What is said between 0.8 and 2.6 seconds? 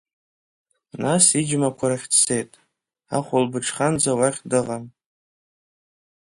Нас иџьмақәа рахь дцеит,